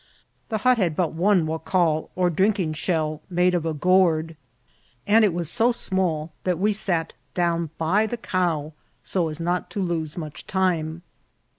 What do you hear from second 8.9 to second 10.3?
so as not to lose